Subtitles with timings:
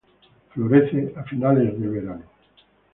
[0.49, 2.23] Florece a fines del verano.